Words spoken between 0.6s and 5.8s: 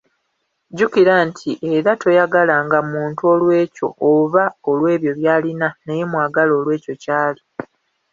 Jjukira nti era toyagalanga muntu olw'ekyo oba olw'ebyo by'alina